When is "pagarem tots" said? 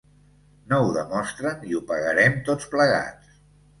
1.93-2.73